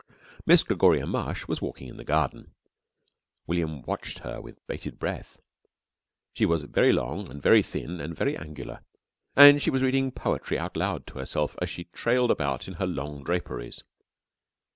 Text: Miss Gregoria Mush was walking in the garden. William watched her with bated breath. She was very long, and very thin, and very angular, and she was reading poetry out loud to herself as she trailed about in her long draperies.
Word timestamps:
Miss 0.47 0.63
Gregoria 0.63 1.05
Mush 1.05 1.47
was 1.47 1.61
walking 1.61 1.87
in 1.87 1.97
the 1.97 2.03
garden. 2.03 2.55
William 3.45 3.83
watched 3.83 4.17
her 4.25 4.41
with 4.41 4.57
bated 4.65 4.97
breath. 4.97 5.37
She 6.33 6.43
was 6.43 6.63
very 6.63 6.91
long, 6.91 7.29
and 7.29 7.39
very 7.39 7.61
thin, 7.61 7.99
and 7.99 8.17
very 8.17 8.35
angular, 8.35 8.83
and 9.35 9.61
she 9.61 9.69
was 9.69 9.83
reading 9.83 10.09
poetry 10.09 10.57
out 10.57 10.75
loud 10.75 11.05
to 11.05 11.19
herself 11.19 11.55
as 11.61 11.69
she 11.69 11.83
trailed 11.83 12.31
about 12.31 12.67
in 12.67 12.73
her 12.81 12.87
long 12.87 13.23
draperies. 13.23 13.83